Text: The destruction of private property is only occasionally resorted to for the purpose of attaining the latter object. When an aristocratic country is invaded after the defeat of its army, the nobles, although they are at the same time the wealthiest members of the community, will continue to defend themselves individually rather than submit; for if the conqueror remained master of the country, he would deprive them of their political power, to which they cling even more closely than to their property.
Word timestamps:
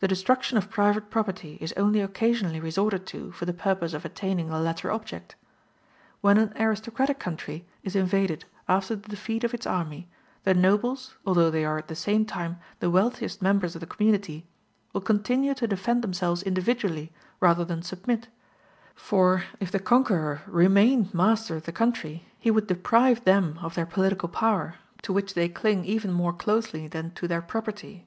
The 0.00 0.08
destruction 0.08 0.58
of 0.58 0.68
private 0.68 1.08
property 1.08 1.56
is 1.62 1.72
only 1.78 2.00
occasionally 2.00 2.60
resorted 2.60 3.06
to 3.06 3.32
for 3.32 3.46
the 3.46 3.54
purpose 3.54 3.94
of 3.94 4.04
attaining 4.04 4.50
the 4.50 4.60
latter 4.60 4.92
object. 4.92 5.34
When 6.20 6.36
an 6.36 6.52
aristocratic 6.60 7.18
country 7.18 7.64
is 7.82 7.96
invaded 7.96 8.44
after 8.68 8.94
the 8.94 9.08
defeat 9.08 9.44
of 9.44 9.54
its 9.54 9.66
army, 9.66 10.10
the 10.44 10.52
nobles, 10.52 11.14
although 11.24 11.50
they 11.50 11.64
are 11.64 11.78
at 11.78 11.88
the 11.88 11.94
same 11.96 12.26
time 12.26 12.58
the 12.80 12.90
wealthiest 12.90 13.40
members 13.40 13.74
of 13.74 13.80
the 13.80 13.86
community, 13.86 14.44
will 14.92 15.00
continue 15.00 15.54
to 15.54 15.66
defend 15.66 16.02
themselves 16.02 16.42
individually 16.42 17.10
rather 17.40 17.64
than 17.64 17.80
submit; 17.80 18.28
for 18.94 19.44
if 19.58 19.70
the 19.72 19.78
conqueror 19.80 20.42
remained 20.46 21.14
master 21.14 21.56
of 21.56 21.62
the 21.62 21.72
country, 21.72 22.26
he 22.38 22.50
would 22.50 22.66
deprive 22.66 23.24
them 23.24 23.58
of 23.62 23.74
their 23.74 23.86
political 23.86 24.28
power, 24.28 24.74
to 25.00 25.14
which 25.14 25.32
they 25.32 25.48
cling 25.48 25.82
even 25.86 26.12
more 26.12 26.34
closely 26.34 26.86
than 26.86 27.10
to 27.12 27.26
their 27.26 27.40
property. 27.40 28.06